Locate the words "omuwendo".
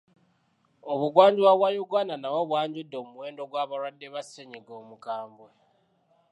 3.03-3.41